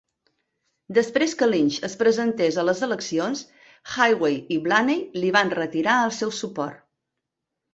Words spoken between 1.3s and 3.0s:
que Lynch es presentés a les